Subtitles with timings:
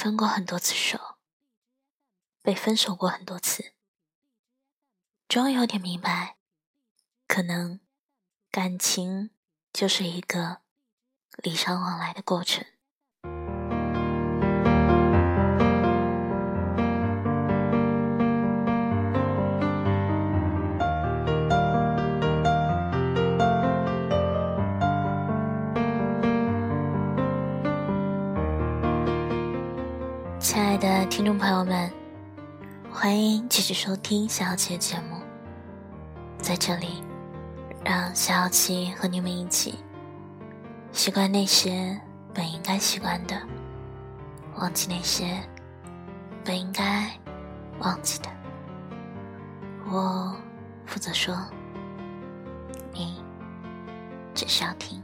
[0.00, 1.18] 分过很多次手，
[2.40, 3.74] 被分手过很多次，
[5.28, 6.38] 终于有点明白，
[7.28, 7.80] 可能
[8.50, 9.28] 感情
[9.70, 10.62] 就是一个
[11.42, 12.64] 礼尚往来的过程。
[31.20, 31.92] 听众朋友们，
[32.90, 35.20] 欢迎继续收听小小七的节目。
[36.38, 37.04] 在这里，
[37.84, 39.74] 让小小七和你们一起
[40.92, 42.00] 习惯那些
[42.32, 43.38] 本应该习惯的，
[44.56, 45.38] 忘记那些
[46.42, 47.10] 本应该
[47.80, 48.30] 忘记的。
[49.90, 50.34] 我
[50.86, 51.36] 负责说，
[52.94, 53.22] 你
[54.34, 55.02] 只需要听。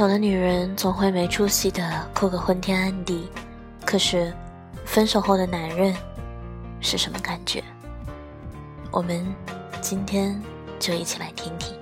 [0.00, 3.28] 丑的女人总会没出息的哭个昏天暗地，
[3.84, 4.32] 可是
[4.86, 5.94] 分手后的男人
[6.80, 7.62] 是什么感觉？
[8.90, 9.22] 我们
[9.82, 10.40] 今天
[10.78, 11.78] 就一起来听听。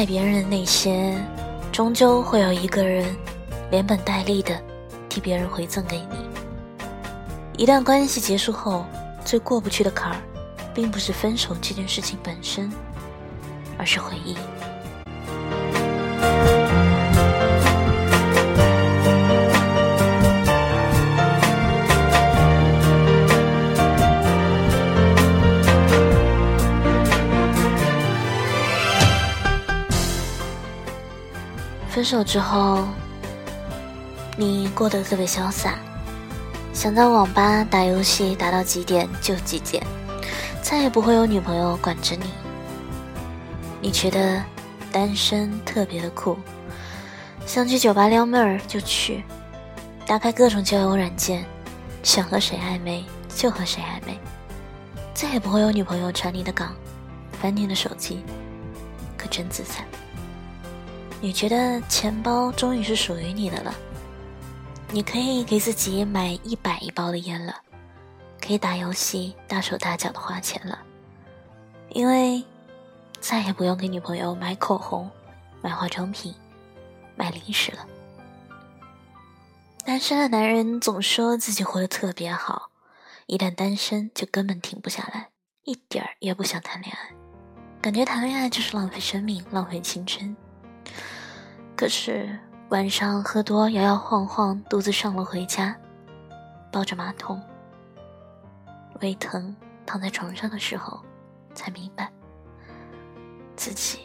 [0.00, 1.14] 爱别人的那些，
[1.70, 3.14] 终究会有一个人
[3.70, 4.58] 连本带利的
[5.10, 6.16] 替别人回赠给你。
[7.58, 8.86] 一段关系结束后，
[9.26, 10.16] 最过不去的坎儿，
[10.72, 12.72] 并不是分手这件事情本身，
[13.76, 14.34] 而是回忆。
[32.00, 32.88] 分手之后，
[34.34, 35.74] 你过得特别潇洒，
[36.72, 39.86] 想在网吧打游戏打到几点就几点，
[40.62, 42.24] 再也不会有女朋友管着你。
[43.82, 44.42] 你觉得
[44.90, 46.38] 单身特别的酷，
[47.44, 49.22] 想去酒吧撩妹儿就去，
[50.06, 51.44] 打开各种交友软件，
[52.02, 54.18] 想和谁暧昧就和谁暧昧，
[55.12, 56.74] 再也不会有女朋友传你的岗，
[57.42, 58.24] 翻你的手机，
[59.18, 59.84] 可真自在。
[61.22, 63.74] 你觉得钱包终于是属于你的了，
[64.90, 67.54] 你可以给自己买一百一包的烟了，
[68.40, 70.78] 可以打游戏大手大脚的花钱了，
[71.90, 72.42] 因为
[73.20, 75.10] 再也不用给女朋友买口红、
[75.60, 76.34] 买化妆品、
[77.16, 77.86] 买零食了。
[79.84, 82.70] 单身的男人总说自己活得特别好，
[83.26, 85.28] 一旦单身就根本停不下来，
[85.64, 87.10] 一点儿也不想谈恋爱，
[87.82, 90.34] 感觉谈恋爱就是浪费生命、浪费青春。
[91.80, 92.28] 可是
[92.68, 95.74] 晚上喝多摇摇晃晃，独自上楼回家，
[96.70, 97.40] 抱着马桶，
[99.00, 101.00] 胃疼，躺在床上的时候，
[101.54, 102.12] 才明白，
[103.56, 103.98] 自己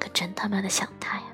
[0.00, 1.24] 可真他妈的想他呀。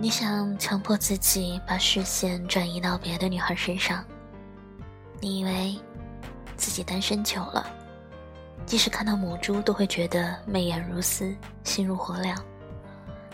[0.00, 4.04] 你想强迫自己把视线转移到别的女孩身上，
[5.20, 5.76] 你以为
[6.56, 7.66] 自己单身久了，
[8.64, 11.34] 即使看到母猪都会觉得媚眼如丝、
[11.64, 12.32] 心如火燎。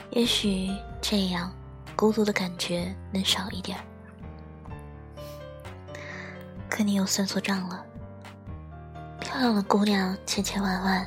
[0.09, 0.71] 也许
[1.03, 1.53] 这样，
[1.95, 3.79] 孤独的感觉能少一点。
[6.71, 7.85] 可你又算错账了。
[9.21, 11.07] 漂亮的姑娘千千万万，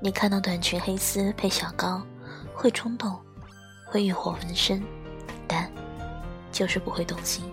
[0.00, 2.00] 你看到短裙黑丝配小高，
[2.54, 3.18] 会冲动，
[3.94, 4.82] 会欲火焚身，
[5.46, 5.70] 但
[6.50, 7.44] 就是不会动心。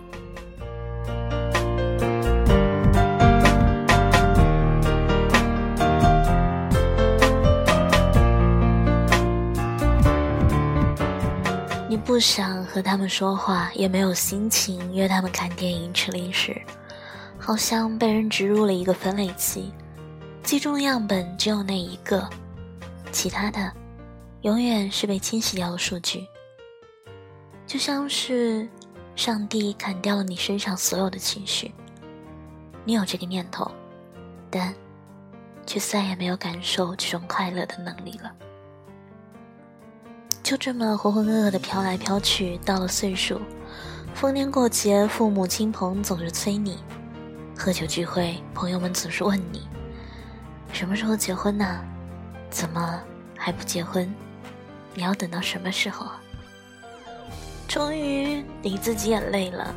[11.88, 16.60] 你不想和他们说话，也没有心情约他们看电影、吃零食。
[17.38, 19.72] 好像被人植入了一个分类器，
[20.42, 22.28] 记中样本只有那一个，
[23.12, 23.72] 其他的
[24.40, 26.26] 永远是被清洗掉的数据。
[27.72, 28.68] 就像是
[29.16, 31.72] 上帝砍掉了你身上所有的情绪，
[32.84, 33.70] 你有这个念头，
[34.50, 34.74] 但
[35.66, 38.30] 却再也没有感受这种快乐的能力了。
[40.42, 43.40] 就这么浑浑噩噩的飘来飘去，到了岁数，
[44.14, 46.76] 逢年过节，父母亲朋总是催你。
[47.56, 49.66] 喝酒聚会，朋友们总是问你
[50.74, 51.82] 什么时候结婚呢？
[52.50, 53.02] 怎么
[53.34, 54.14] 还不结婚？
[54.92, 56.21] 你要等到什么时候啊？
[57.72, 59.74] 终于你自己也累了，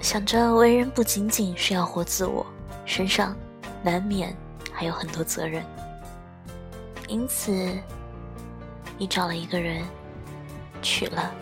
[0.00, 2.44] 想着为人不仅仅是要活自我，
[2.84, 3.36] 身上
[3.84, 4.36] 难免
[4.72, 5.64] 还有很多责任，
[7.06, 7.72] 因此
[8.98, 9.84] 你找了一个人，
[10.82, 11.32] 娶了。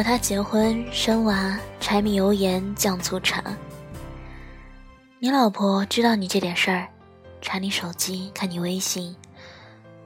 [0.00, 3.44] 和他结婚生娃，柴米油盐酱醋茶。
[5.18, 6.88] 你老婆知道你这点事儿，
[7.42, 9.14] 查你手机，看你微信，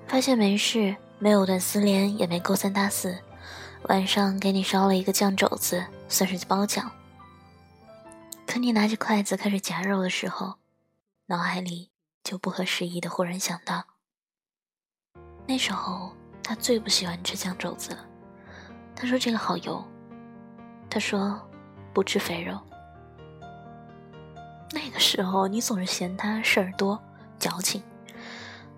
[0.09, 3.17] 发现没事，没有断丝连，也没勾三搭四，
[3.83, 6.91] 晚上给你烧了一个酱肘子，算是褒奖。
[8.49, 10.55] 可你拿着筷子开始夹肉的时候，
[11.27, 11.93] 脑海里
[12.25, 13.85] 就不合时宜的忽然想到，
[15.47, 16.13] 那时候
[16.43, 18.05] 他最不喜欢吃酱肘子了。
[18.97, 19.85] 他说：“这个好油。”
[20.89, 21.41] 他说
[21.93, 22.59] ：“不吃肥肉。”
[24.73, 27.01] 那个时候，你总是嫌他事儿多、
[27.39, 27.83] 矫情，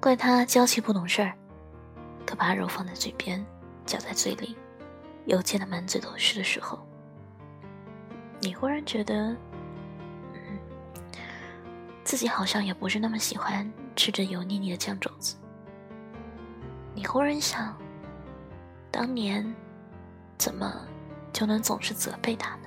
[0.01, 1.33] 怪他娇气不懂事儿。
[2.27, 3.45] 可把肉放在嘴边，
[3.85, 4.57] 嚼在嘴里，
[5.27, 6.79] 又溅得满嘴都是的时候，
[8.41, 9.29] 你忽然觉得，
[10.35, 10.59] 嗯，
[12.03, 15.37] 自己好像也不是那么喜欢吃着油腻腻的酱肘子。
[16.95, 17.77] 你忽然想，
[18.91, 19.55] 当年。
[20.47, 20.73] 怎么
[21.33, 22.66] 就能总是责备他呢？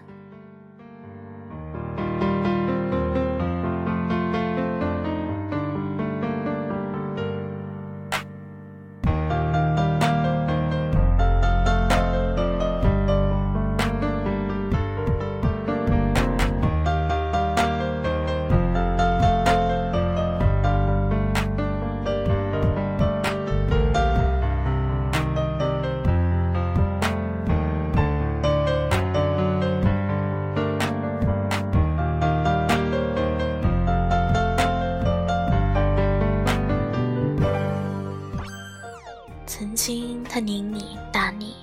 [40.39, 41.55] 拧你、打你、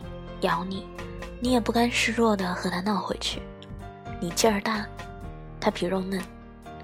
[0.43, 0.87] 咬你，
[1.41, 3.41] 你也不甘示弱的和他闹回去。
[4.21, 4.87] 你劲儿大，
[5.61, 6.21] 他皮肉嫩，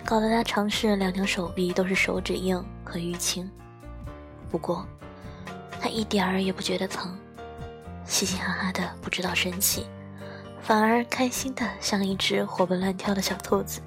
[0.05, 3.51] 搞得他尝试两条手臂都是手指硬和淤青。
[4.51, 4.87] 不过，
[5.81, 7.17] 他一点儿也不觉得疼，
[8.05, 9.87] 嘻嘻哈哈的，不知道生气，
[10.61, 13.81] 反而开心的像一只活蹦乱跳的小兔子。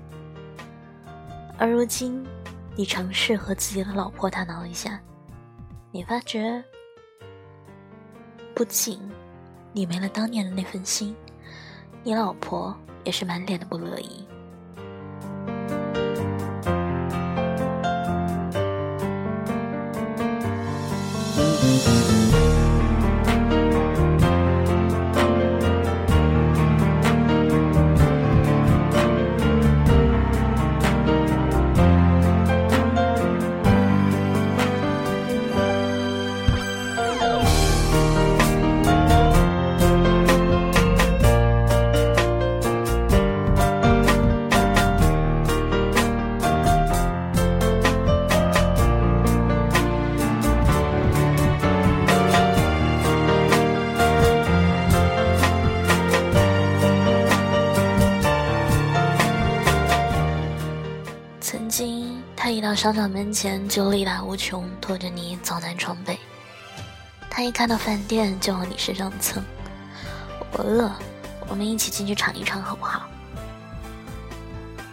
[1.57, 2.25] 而如今，
[2.75, 4.99] 你尝试和自己的老婆大闹一下，
[5.91, 6.63] 你发觉。
[8.55, 8.97] 不仅
[9.73, 11.13] 你没了当年的那份心，
[12.03, 14.25] 你老婆也是满脸的不乐意。
[62.85, 66.19] 商场门前就力大无穷，拖着你走南闯北。
[67.31, 69.43] 他一看到饭店就往你身上蹭。
[70.51, 70.91] 我饿，
[71.49, 73.07] 我们一起进去尝一尝好不好？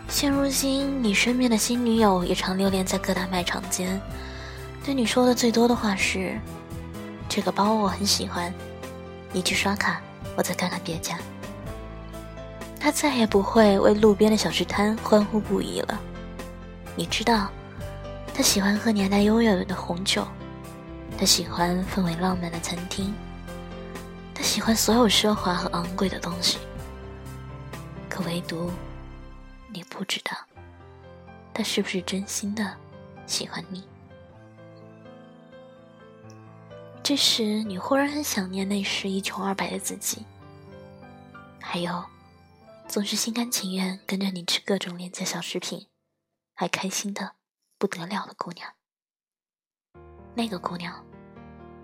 [0.09, 4.01] 现如今，你身边的新女友也常流连在各大卖场间，
[4.83, 6.41] 对你说的最多的话是
[7.29, 8.51] ：“这个包我很喜欢，
[9.33, 10.01] 你去刷卡，
[10.35, 11.19] 我再看看别家。”
[12.81, 16.01] 他再也不会为路边的小吃摊欢呼不已了。
[16.97, 17.51] 你知道，
[18.35, 20.27] 他喜欢喝年代悠远的红酒，
[21.19, 23.15] 他喜欢氛围浪漫的餐厅，
[24.35, 26.59] 他喜欢所有奢华和昂贵的东西。
[28.09, 28.71] 可唯独，
[29.73, 30.37] 你不知道，
[31.55, 32.77] 他是不是真心的
[33.27, 33.85] 喜欢你。
[37.03, 40.25] 这时，你忽然很想念那时一穷二白的自己，
[41.61, 42.03] 还有。
[42.89, 45.87] 总是心甘情愿跟着你吃各种廉价小食品，
[46.53, 47.33] 还开心的
[47.83, 48.73] 不得了的姑娘。
[50.37, 51.05] 那个姑娘，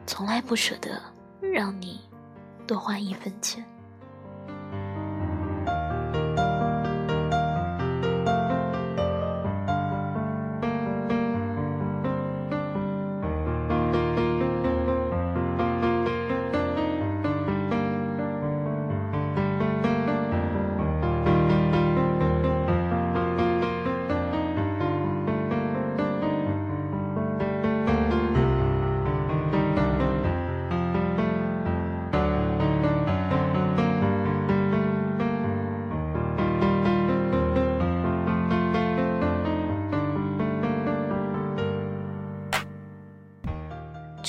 [0.06, 1.02] 从来不舍得
[1.40, 2.08] 让你
[2.68, 3.68] 多花一分钱。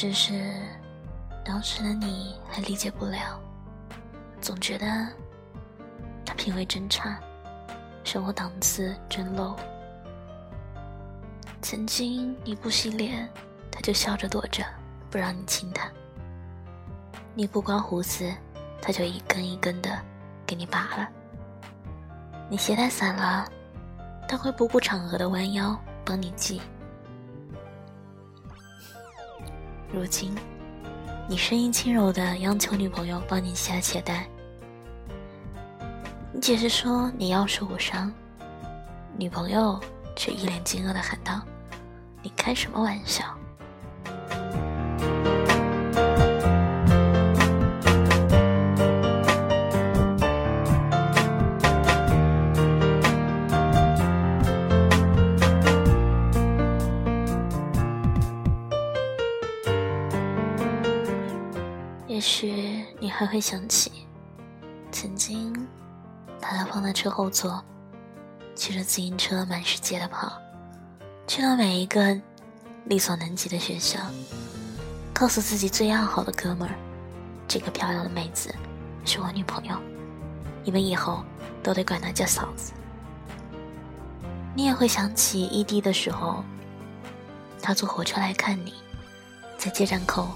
[0.01, 0.53] 只是
[1.43, 3.37] 当时的你还理解不了，
[4.39, 4.85] 总觉得
[6.25, 7.19] 他品味真差，
[8.05, 9.57] 生活档次真 low。
[11.61, 13.29] 曾经你不洗脸，
[13.69, 14.63] 他就笑着躲着
[15.09, 15.89] 不让你亲他；
[17.35, 18.33] 你不刮胡子，
[18.81, 19.99] 他就一根一根的
[20.45, 21.07] 给你拔了；
[22.49, 23.45] 你鞋带散了，
[24.29, 26.61] 他会不顾场合的弯腰帮你系。
[29.99, 30.33] 如今，
[31.27, 34.25] 你声音轻柔的央求女朋友帮你系鞋带，
[36.31, 38.09] 你解释说你腰受过伤，
[39.17, 39.77] 女朋友
[40.15, 41.41] 却一脸惊愕的喊道
[42.23, 43.25] ：“你开什么玩笑？”
[63.19, 64.07] 还会想起，
[64.93, 65.53] 曾经
[66.39, 67.61] 把它放在车后座，
[68.55, 70.31] 骑着自行车满世界的跑，
[71.27, 72.17] 去到每一个
[72.85, 73.99] 力所能及的学校，
[75.13, 76.73] 告诉自己最要好的哥们儿，
[77.45, 78.55] 这个漂亮的妹子
[79.03, 79.77] 是我女朋友，
[80.63, 81.21] 你们以后
[81.61, 82.71] 都得管她叫嫂子。
[84.55, 86.41] 你也会想起异地的时候，
[87.61, 88.75] 他坐火车来看你，
[89.57, 90.29] 在接站口。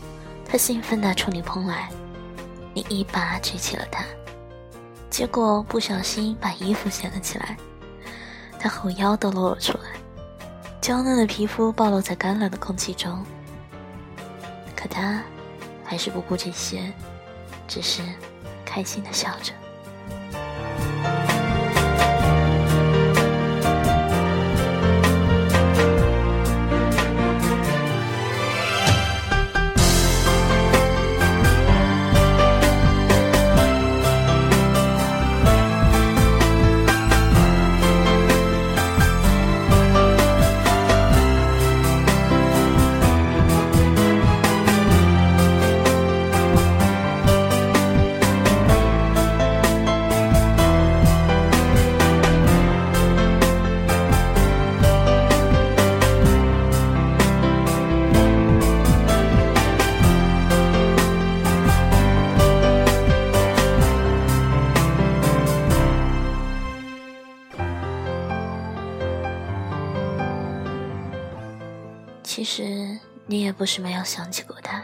[0.45, 1.89] 他兴奋地冲你扑来，
[2.73, 4.03] 你一把举起了他，
[5.09, 7.55] 结果不小心把衣服掀了起来，
[8.59, 9.91] 他后腰都露了出来，
[10.81, 13.23] 娇嫩的皮肤暴露在干冷的空气中。
[14.75, 15.21] 可他
[15.83, 16.91] 还是不顾这些，
[17.67, 18.01] 只是
[18.65, 19.53] 开心的笑着。
[72.43, 74.83] 其实你也不是没有想起过他，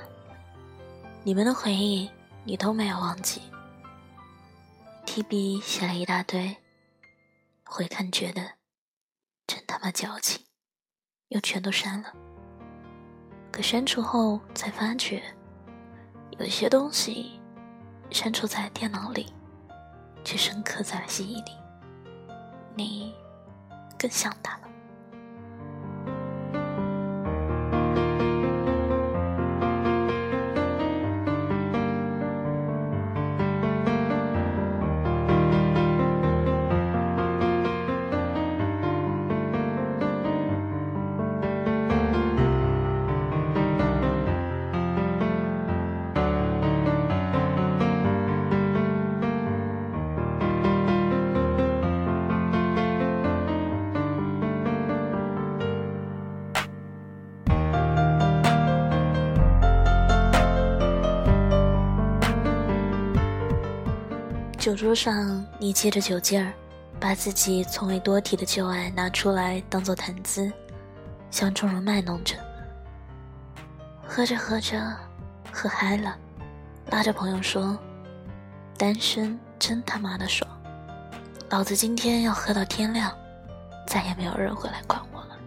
[1.25, 2.10] 你们的回忆
[2.46, 3.42] 你都没有忘记。
[5.06, 6.56] 提笔写了一大堆，
[7.66, 8.54] 回看觉得
[9.46, 10.42] 真他妈矫情，
[11.28, 12.13] 又全都删了。
[13.51, 15.22] 可删除后才发觉，
[16.39, 17.42] 有些东西
[18.10, 19.34] 删除在电脑里，
[20.24, 21.51] 却深刻在了记忆里。
[22.74, 23.13] 你
[23.98, 24.70] 更像他了。
[64.70, 66.54] 酒桌上，你借着酒劲儿，
[67.00, 70.52] 把自己从未多提的旧爱拿出来当做谈资，
[71.32, 72.36] 向众人卖弄着。
[74.08, 74.80] 喝着喝着，
[75.52, 76.16] 喝嗨了，
[76.92, 77.76] 拉着朋友说
[78.78, 80.48] ：“单身真他妈的爽，
[81.50, 83.12] 老子今天要喝到天亮，
[83.88, 85.40] 再也没有人会来管我了。”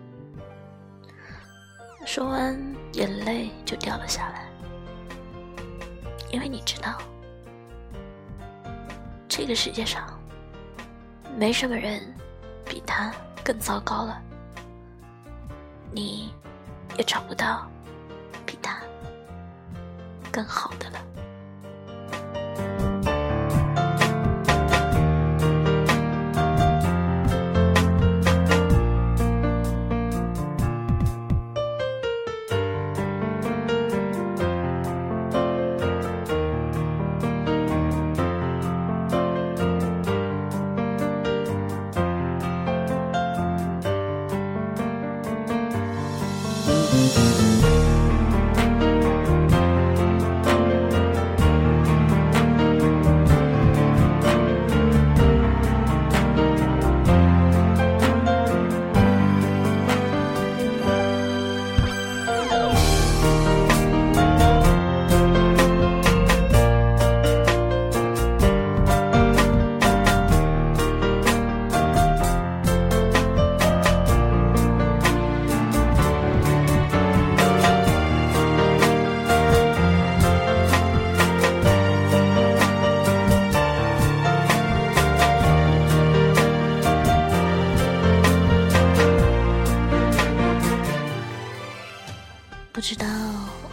[2.04, 2.60] 说完，
[2.94, 4.48] 眼泪就掉了下来，
[6.32, 6.98] 因为你知道，
[9.34, 10.06] 这个世界上
[11.38, 12.02] 没什么人
[12.66, 13.10] 比他
[13.42, 14.22] 更糟糕了，
[15.90, 16.34] 你
[16.98, 17.66] 也找不到。
[18.44, 18.78] 比他
[20.30, 20.98] 更好的了。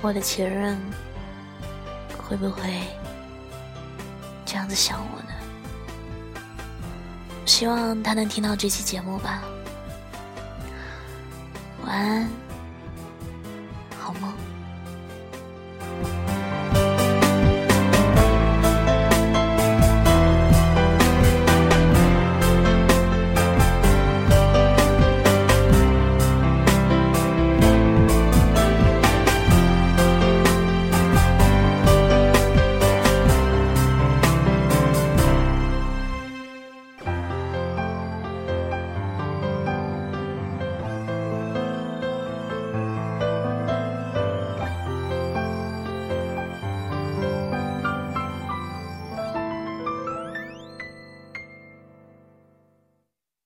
[0.10, 0.76] 我的前任
[2.18, 2.64] 会不会
[4.44, 5.30] 这样子想我呢？
[7.46, 9.44] 希望他能听到这期节目吧。
[11.86, 12.49] 晚安。